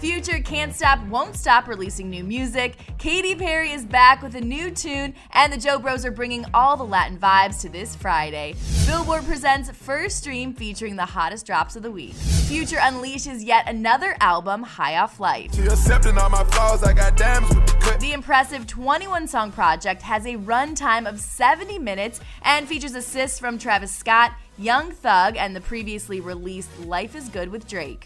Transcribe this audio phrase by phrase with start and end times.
[0.00, 2.76] Future can't stop, won't stop releasing new music.
[2.96, 6.74] Katy Perry is back with a new tune, and the Joe Bros are bringing all
[6.78, 8.54] the Latin vibes to this Friday.
[8.86, 12.14] Billboard presents First Stream featuring the hottest drops of the week.
[12.14, 15.52] Future unleashes yet another album, High Off Life.
[18.00, 23.58] The impressive 21 song project has a runtime of 70 minutes and features assists from
[23.58, 28.04] Travis Scott, Young Thug, and the previously released Life is Good with Drake.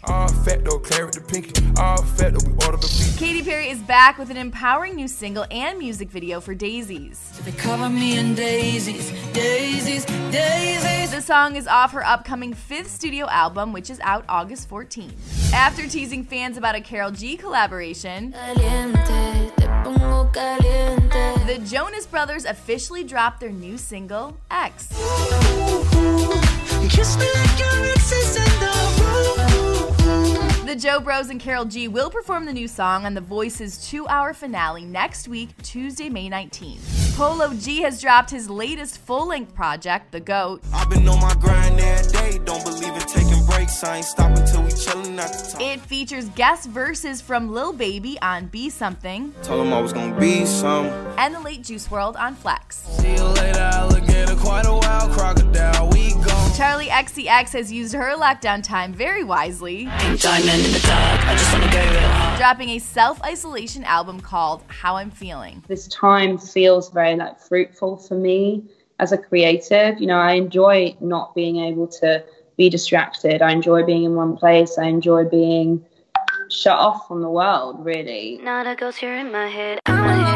[3.17, 7.37] Katy Perry is back with an empowering new single and music video for Daisies.
[7.43, 11.11] They cover me in daisies, daisies, daisies.
[11.11, 15.51] The song is off her upcoming fifth studio album, which is out August 14th.
[15.51, 21.45] After teasing fans about a Karol G collaboration, Caliente, te pongo caliente.
[21.45, 24.87] the Jonas Brothers officially dropped their new single, X.
[26.89, 28.75] Kiss me like your ex is in the.
[30.65, 34.05] The Joe Bros and Karol G will perform the new song on The Voice's two
[34.07, 37.15] hour finale next week, Tuesday, May 19th.
[37.15, 40.61] Polo G has dropped his latest full length project, The GOAT.
[40.73, 42.39] I've been on my grind every day.
[42.43, 43.81] Don't believe in taking breaks.
[43.85, 45.61] I ain't stopping till we chillin' at the top.
[45.61, 50.19] It features guest verses from Lil Baby on Be Something Told him I was gonna
[50.19, 50.87] be some.
[51.17, 52.77] and the late Juice WRLD on Flex.
[52.99, 53.64] See you later,
[54.35, 54.45] alligator.
[54.45, 55.89] Quite a while, crocodile.
[55.89, 56.51] We gone.
[56.51, 61.53] Charli XCX has used her lockdown time very wisely, Diamond in the dark, I just
[61.53, 62.37] wanna go real hard.
[62.37, 65.63] dropping a self isolation album called How I'm Feeling.
[65.67, 68.63] this time feels very like fruitful for me
[68.99, 69.99] as a creative.
[69.99, 72.23] You know, I enjoy not being able to
[72.57, 73.41] be distracted.
[73.41, 74.77] I enjoy being in one place.
[74.77, 75.83] I enjoy being
[76.49, 78.39] shut off from the world, really.
[78.41, 79.79] Now that goes here in my head.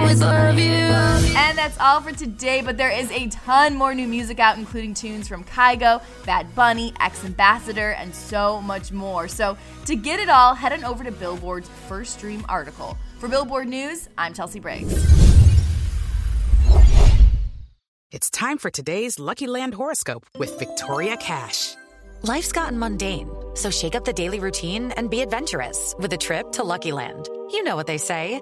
[0.09, 1.36] I'll always love you.
[1.38, 4.96] And that's all for today, but there is a ton more new music out, including
[4.96, 9.28] tunes from Kygo, Bad Bunny, X Ambassador, and so much more.
[9.28, 9.56] So
[9.86, 12.98] to get it all, head on over to Billboard's First Stream article.
[13.19, 14.92] For Billboard News, I'm Chelsea Briggs.
[18.12, 21.75] It's time for today's Lucky Land horoscope with Victoria Cash.
[22.24, 26.52] Life's gotten mundane, so shake up the daily routine and be adventurous with a trip
[26.53, 27.30] to Lucky Land.
[27.52, 28.42] You know what they say.